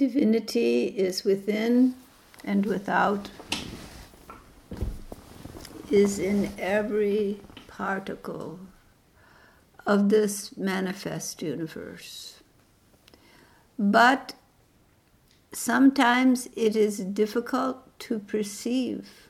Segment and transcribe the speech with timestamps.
[0.00, 1.94] Divinity is within
[2.42, 3.28] and without,
[5.90, 8.58] is in every particle
[9.84, 12.40] of this manifest universe.
[13.78, 14.32] But
[15.52, 19.28] sometimes it is difficult to perceive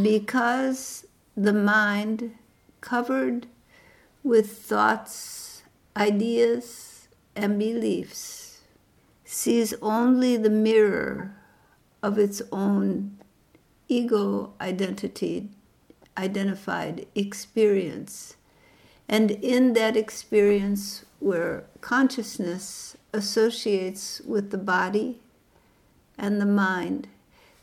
[0.00, 1.06] because
[1.36, 2.34] the mind,
[2.80, 3.48] covered
[4.24, 5.62] with thoughts,
[5.94, 8.45] ideas, and beliefs,
[9.26, 11.34] sees only the mirror
[12.00, 13.18] of its own
[13.88, 15.48] ego identity,
[16.16, 18.36] identified experience.
[19.08, 25.20] And in that experience, where consciousness associates with the body
[26.16, 27.08] and the mind,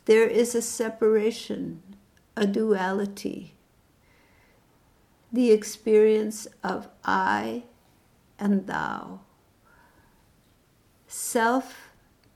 [0.04, 1.82] there is a separation,
[2.36, 3.54] a duality,
[5.32, 7.64] the experience of I
[8.38, 9.20] and thou,
[11.14, 11.90] self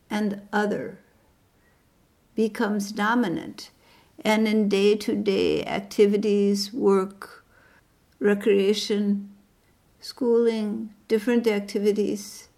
[0.09, 1.01] and other
[2.37, 3.71] becomes dominant.
[4.25, 7.45] And in day to day activities, work,
[8.21, 9.31] recreation,
[10.01, 12.49] schooling, different activities,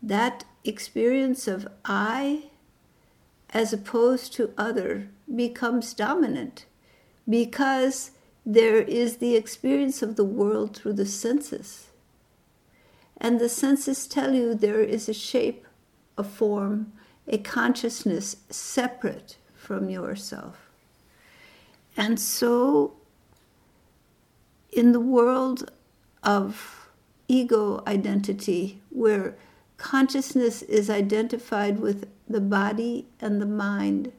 [0.00, 2.44] that experience of I
[3.50, 6.66] as opposed to other becomes dominant
[7.28, 8.12] because
[8.46, 11.88] there is the experience of the world through the senses.
[13.24, 15.66] And the senses tell you there is a shape,
[16.18, 16.92] a form,
[17.26, 20.68] a consciousness separate from yourself.
[21.96, 22.92] And so,
[24.70, 25.72] in the world
[26.22, 26.90] of
[27.26, 29.36] ego identity, where
[29.78, 34.12] consciousness is identified with the body and the mind,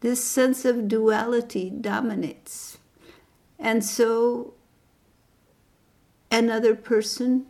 [0.00, 2.76] this sense of duality dominates.
[3.58, 4.53] And so,
[6.34, 7.46] another person,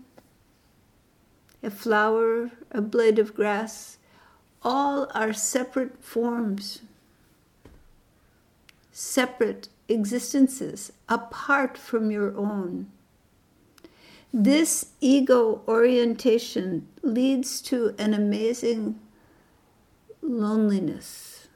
[1.62, 3.96] a flower, a blade of grass,
[4.62, 6.82] all are separate forms,
[8.92, 12.86] separate existences, apart from your own.
[14.34, 19.00] This ego orientation leads to an amazing
[20.20, 21.48] loneliness,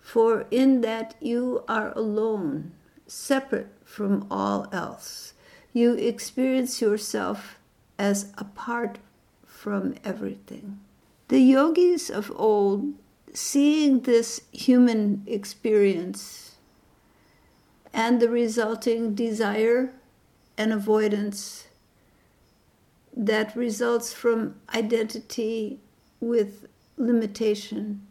[0.00, 2.70] for in that you are alone,
[3.08, 5.34] separate from all else.
[5.72, 7.58] You experience yourself
[7.98, 8.98] as apart
[9.46, 10.80] from everything.
[11.28, 12.94] The yogis of old,
[13.32, 16.56] seeing this human experience
[17.92, 19.92] and the resulting desire
[20.58, 21.68] and avoidance
[23.16, 25.78] that results from identity
[26.20, 26.66] with
[26.96, 28.06] limitation,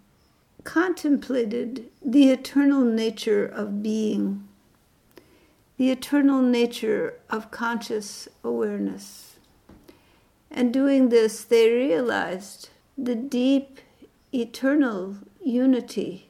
[0.64, 4.48] contemplated the eternal nature of being,
[5.82, 9.38] the eternal nature of conscious awareness.
[10.52, 13.80] And doing this, they realized the deep,
[14.32, 16.30] eternal unity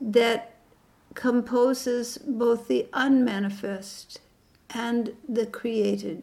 [0.00, 0.54] that
[1.14, 4.20] composes both the unmanifest
[4.70, 6.22] and the created.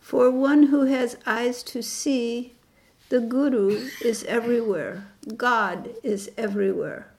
[0.00, 2.54] For one who has eyes to see,
[3.10, 7.12] the Guru is everywhere, God is everywhere,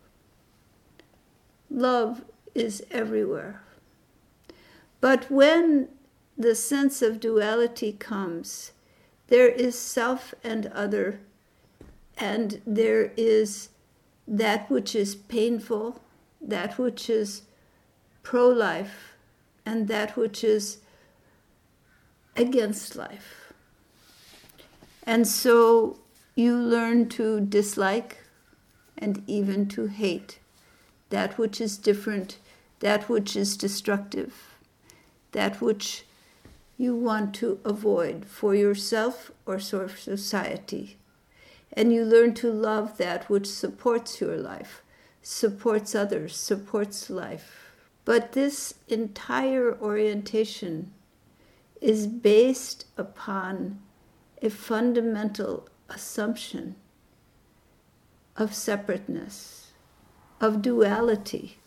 [1.70, 2.24] love
[2.56, 3.62] is everywhere.
[5.06, 5.90] But when
[6.36, 8.72] the sense of duality comes,
[9.28, 11.20] there is self and other,
[12.18, 13.70] and there is
[14.28, 16.02] that which is painful,
[16.42, 17.44] that which is
[18.24, 19.14] pro life,
[19.64, 20.80] and that which is
[22.36, 23.54] against life.
[25.04, 26.00] And so
[26.34, 28.24] you learn to dislike
[28.98, 30.40] and even to hate
[31.12, 32.40] that which is different,
[32.80, 34.55] that which is destructive,
[35.36, 36.06] that which
[36.78, 40.98] you want to avoid for yourself or for society.
[41.74, 44.82] And you learn to love that which supports your life,
[45.22, 47.74] supports others, supports life.
[48.06, 50.94] But this entire orientation
[51.82, 53.80] is based upon
[54.42, 56.76] a fundamental assumption
[58.38, 59.72] of separateness,
[60.40, 61.58] of duality,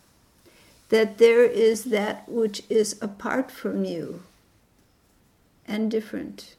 [0.89, 4.23] that there is that which is apart from you
[5.65, 6.55] and different.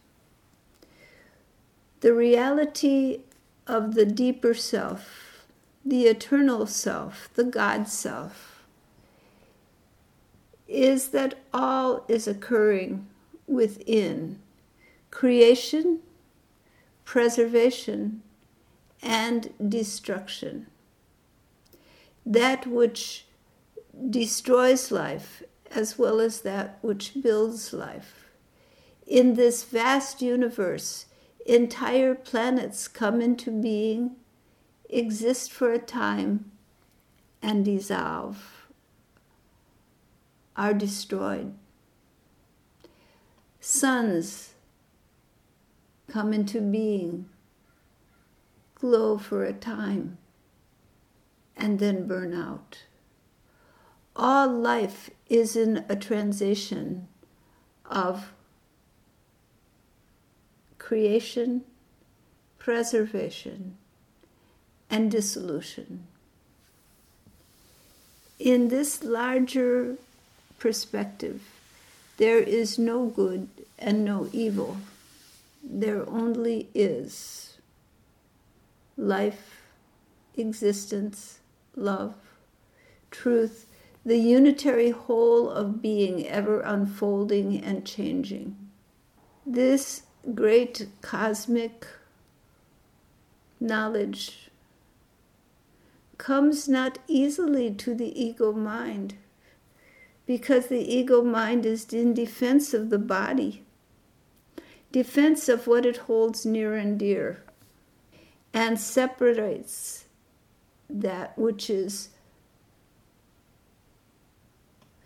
[2.01, 3.21] The reality
[3.67, 5.47] of the deeper self,
[5.85, 8.63] the eternal self, the God self,
[10.69, 13.07] is that all is occurring
[13.49, 14.39] within
[15.11, 15.99] creation,
[17.05, 18.23] preservation,
[19.03, 20.67] and destruction.
[22.25, 23.25] That which
[24.09, 28.31] destroys life as well as that which builds life.
[29.07, 31.07] In this vast universe,
[31.47, 34.17] entire planets come into being,
[34.89, 36.51] exist for a time,
[37.43, 38.69] and dissolve,
[40.57, 41.55] are destroyed.
[43.61, 44.55] Suns
[46.09, 47.29] come into being,
[48.75, 50.19] glow for a time,
[51.57, 52.85] and then burn out.
[54.17, 57.09] All life is in a transition
[57.87, 58.33] of
[60.79, 61.63] creation,
[62.59, 63.77] preservation,
[64.91, 66.07] and dissolution.
[68.39, 69.97] In this larger
[70.59, 71.43] perspective,
[72.17, 73.49] there is no good
[73.79, 74.79] and no evil.
[75.63, 77.59] There only is
[78.97, 79.63] life,
[80.37, 81.39] existence,
[81.77, 82.15] love,
[83.11, 83.67] truth,
[84.05, 88.57] the unitary whole of being ever unfolding and changing.
[89.45, 90.03] This
[90.35, 91.87] great cosmic
[93.59, 94.51] knowledge
[96.17, 99.15] comes not easily to the ego mind
[100.27, 103.65] because the ego mind is in defense of the body,
[104.93, 107.43] defense of what it holds near and dear,
[108.53, 110.05] and separates
[110.89, 112.11] that which is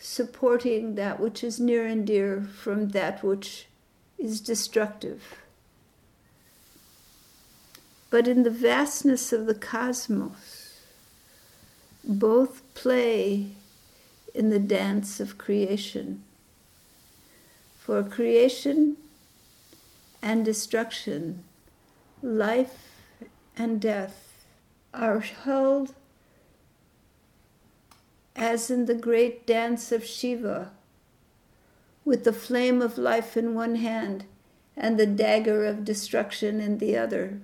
[0.04, 3.66] supporting that which is near and dear from that which
[4.18, 5.36] is destructive.
[8.10, 10.78] But in the vastness of the cosmos,
[12.04, 13.46] both play
[14.34, 16.22] in the dance of creation.
[17.78, 18.98] For creation
[20.20, 21.44] and destruction,
[22.22, 23.00] life
[23.56, 24.44] and death
[24.92, 25.94] are held
[28.36, 30.72] as in the great dance of Shiva,
[32.04, 34.24] with the flame of life in one hand
[34.76, 37.40] and the dagger of destruction in the other.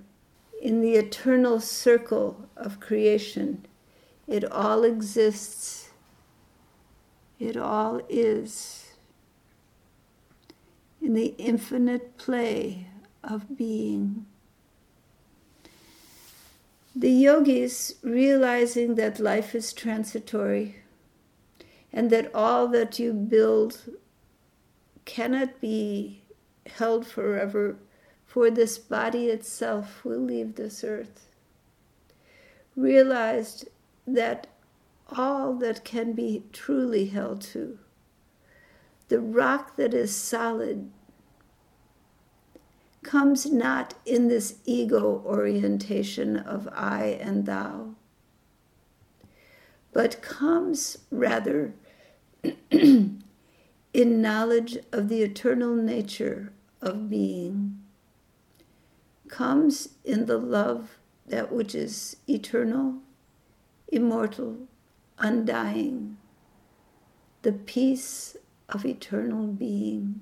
[0.61, 3.65] In the eternal circle of creation,
[4.27, 5.91] it all exists
[7.41, 8.93] it all is.
[11.01, 12.85] In the infinite play
[13.23, 14.27] of being.
[16.95, 20.80] The yogis, realizing that life is transitory
[21.93, 23.95] and that all that you build
[25.05, 26.21] cannot be
[26.77, 27.77] held forever,
[28.25, 31.27] for this body itself will leave this earth,
[32.75, 33.67] realized
[34.07, 34.47] that
[35.09, 37.77] all that can be truly held to.
[39.09, 40.89] The rock that is solid
[43.03, 47.95] comes not in this ego orientation of I and thou,
[49.91, 51.73] but comes rather
[52.71, 53.21] in
[53.93, 56.51] knowledge of the eternal nature
[56.81, 57.81] of being,
[59.27, 60.97] comes in the love
[61.27, 62.95] that which is eternal,
[63.87, 64.57] immortal,
[65.17, 66.17] undying,
[67.41, 68.35] the peace
[68.69, 70.21] of eternal being.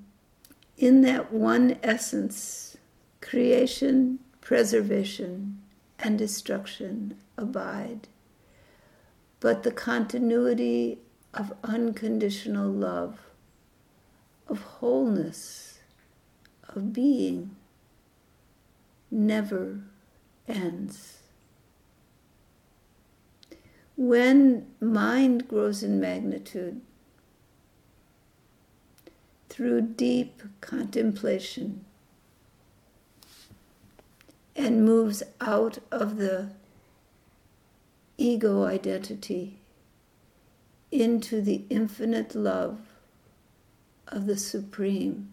[0.76, 2.76] In that one essence,
[3.20, 5.60] creation, preservation,
[5.98, 8.08] and destruction abide.
[9.40, 10.98] But the continuity
[11.32, 13.20] of unconditional love,
[14.48, 15.78] of wholeness,
[16.68, 17.54] of being,
[19.10, 19.80] never
[20.48, 21.18] ends.
[23.96, 26.80] When mind grows in magnitude
[29.48, 31.84] through deep contemplation
[34.56, 36.50] and moves out of the
[38.16, 39.59] ego identity
[40.90, 42.78] into the infinite love
[44.08, 45.30] of the Supreme,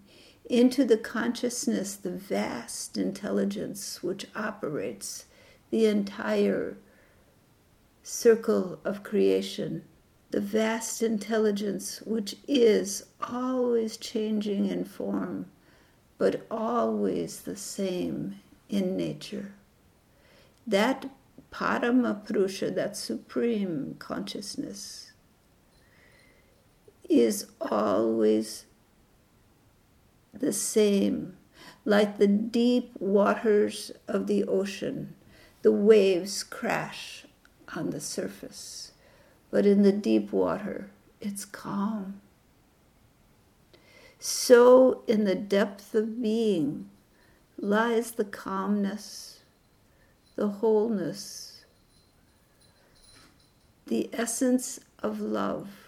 [0.50, 5.26] into the consciousness, the vast intelligence which operates
[5.72, 6.78] the entire
[8.04, 9.84] circle of creation,
[10.32, 15.48] the vast intelligence which is always changing in form,
[16.18, 19.54] but always the same in nature.
[20.66, 21.10] That
[21.52, 22.24] Parama
[22.76, 25.07] that supreme consciousness,
[27.10, 28.66] is always
[30.34, 31.38] the same,
[31.86, 35.16] like the deep waters of the ocean.
[35.64, 37.26] The waves crash
[37.76, 38.92] on the surface,
[39.52, 42.22] but in the deep water, it's calm.
[44.20, 46.90] So, in the depth of being
[47.60, 49.40] lies the calmness,
[50.36, 51.66] the wholeness,
[53.88, 55.87] the essence of love,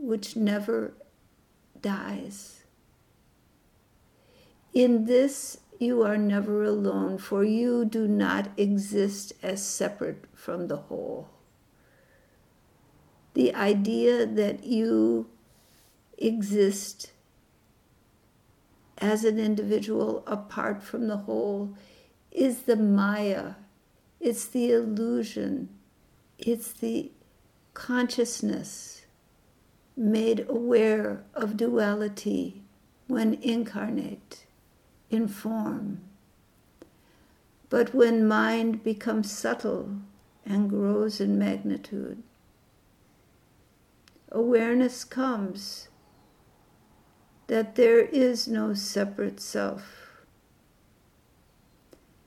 [0.00, 0.94] which never
[1.80, 2.64] dies.
[4.72, 10.76] In this, you are never alone, for you do not exist as separate from the
[10.76, 11.28] whole.
[13.34, 15.28] The idea that you
[16.18, 17.12] exist
[18.98, 21.74] as an individual apart from the whole
[22.30, 23.54] is the Maya,
[24.20, 25.70] it's the illusion,
[26.38, 27.10] it's the
[27.72, 28.99] consciousness
[29.96, 32.62] made aware of duality
[33.06, 34.46] when incarnate
[35.10, 36.00] in form.
[37.68, 39.96] But when mind becomes subtle
[40.44, 42.22] and grows in magnitude,
[44.30, 45.88] awareness comes
[47.48, 50.24] that there is no separate self.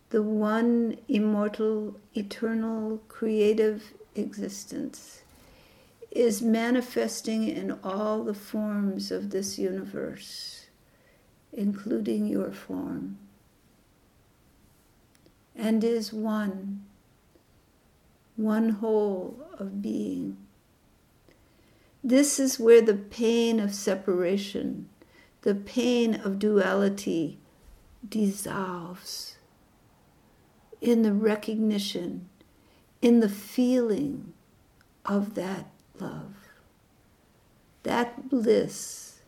[0.10, 5.23] The one immortal, eternal, creative existence
[6.14, 10.68] is manifesting in all the forms of this universe,
[11.52, 13.18] including your form,
[15.56, 16.86] and is one,
[18.36, 20.38] one whole of being.
[22.04, 24.90] This is where the pain of separation,
[25.42, 27.40] the pain of duality
[28.08, 29.38] dissolves
[30.80, 32.30] in the recognition,
[33.02, 34.34] in the feeling
[35.06, 35.66] of that
[36.00, 36.34] love,
[37.84, 39.20] that bliss,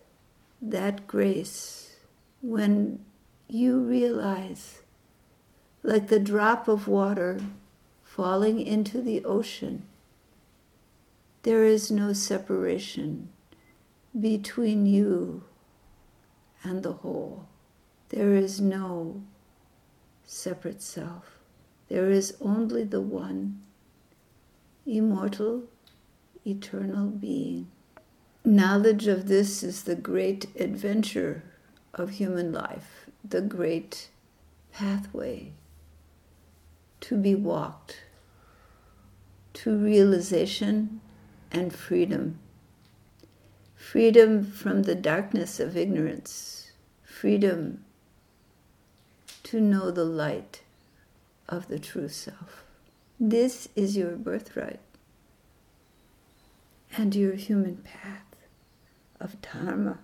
[0.61, 1.97] that grace,
[2.41, 3.03] when
[3.47, 4.81] you realize,
[5.83, 7.39] like the drop of water
[8.03, 9.83] falling into the ocean,
[11.43, 13.29] there is no separation
[14.19, 15.43] between you
[16.63, 17.47] and the whole.
[18.09, 19.21] There is no
[20.25, 21.39] separate self.
[21.89, 23.61] There is only the one,
[24.85, 25.63] immortal,
[26.45, 27.67] eternal being.
[28.43, 31.43] Knowledge of this is the great adventure
[31.93, 34.09] of human life, the great
[34.71, 35.51] pathway
[37.01, 38.01] to be walked
[39.53, 41.01] to realization
[41.51, 42.39] and freedom.
[43.75, 46.71] Freedom from the darkness of ignorance,
[47.03, 47.85] freedom
[49.43, 50.61] to know the light
[51.47, 52.63] of the true self.
[53.19, 54.79] This is your birthright
[56.97, 58.23] and your human path
[59.19, 59.99] of Dharma.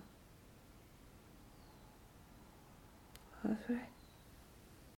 [3.44, 3.91] All right.